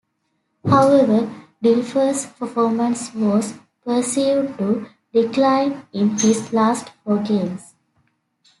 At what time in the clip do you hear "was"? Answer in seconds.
3.13-3.53